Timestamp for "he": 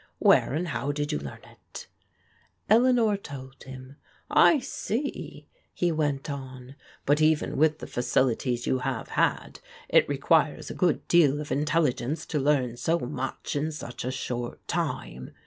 5.75-5.91